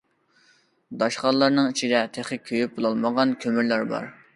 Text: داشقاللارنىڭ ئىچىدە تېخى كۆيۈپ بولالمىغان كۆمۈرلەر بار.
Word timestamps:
داشقاللارنىڭ 1.03 1.69
ئىچىدە 1.75 2.03
تېخى 2.19 2.41
كۆيۈپ 2.49 2.77
بولالمىغان 2.81 3.41
كۆمۈرلەر 3.47 3.91
بار. 3.97 4.15